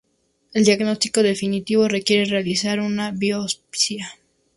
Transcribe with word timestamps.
El 0.53 0.65
diagnóstico 0.65 1.21
definitivo 1.21 1.87
requiere 1.87 2.25
realizar 2.25 2.79
una 2.79 3.11
biopsia. 3.11 4.15